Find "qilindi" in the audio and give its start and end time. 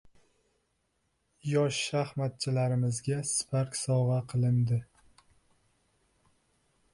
4.33-4.79